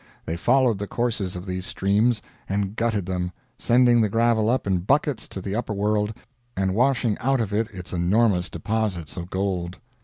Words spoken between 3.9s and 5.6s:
the gravel up in buckets to the